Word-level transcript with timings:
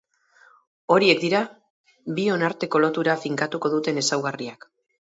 Horiek 0.95 1.21
dira 1.25 1.43
bion 2.21 2.49
arteko 2.49 2.83
lotura 2.87 3.19
finkatuko 3.29 3.75
duten 3.79 4.05
ezaugarriak. 4.07 4.71